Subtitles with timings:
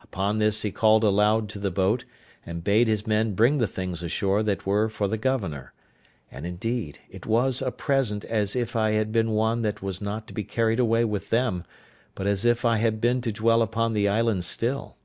[0.00, 2.06] Upon this, he called aloud to the boat,
[2.46, 5.74] and bade his men bring the things ashore that were for the governor;
[6.32, 10.26] and, indeed, it was a present as if I had been one that was not
[10.28, 11.62] to be carried away with them,
[12.14, 14.96] but as if I had been to dwell upon the island still.